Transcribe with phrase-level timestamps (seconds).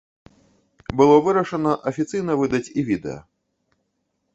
[1.01, 3.19] Было вырашана афіцыйна выдаць і відэа.